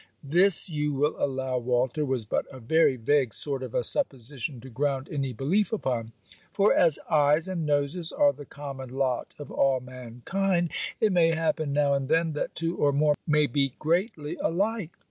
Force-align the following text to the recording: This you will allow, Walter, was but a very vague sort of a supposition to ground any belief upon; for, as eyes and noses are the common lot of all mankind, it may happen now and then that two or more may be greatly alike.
This 0.23 0.67
you 0.67 0.93
will 0.93 1.13
allow, 1.19 1.59
Walter, 1.59 2.03
was 2.03 2.25
but 2.25 2.47
a 2.51 2.59
very 2.59 2.95
vague 2.95 3.35
sort 3.35 3.61
of 3.61 3.75
a 3.75 3.83
supposition 3.83 4.59
to 4.61 4.69
ground 4.71 5.07
any 5.11 5.31
belief 5.31 5.71
upon; 5.71 6.11
for, 6.51 6.73
as 6.73 6.97
eyes 7.07 7.47
and 7.47 7.67
noses 7.67 8.11
are 8.11 8.33
the 8.33 8.43
common 8.43 8.89
lot 8.89 9.35
of 9.37 9.51
all 9.51 9.79
mankind, 9.79 10.71
it 10.99 11.11
may 11.11 11.27
happen 11.35 11.71
now 11.71 11.93
and 11.93 12.09
then 12.09 12.33
that 12.33 12.55
two 12.55 12.75
or 12.77 12.91
more 12.91 13.13
may 13.27 13.45
be 13.45 13.75
greatly 13.77 14.35
alike. 14.41 14.89